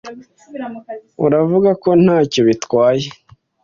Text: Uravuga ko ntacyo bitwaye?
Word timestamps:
Uravuga 1.25 1.69
ko 1.83 1.89
ntacyo 2.03 2.41
bitwaye? 2.47 3.07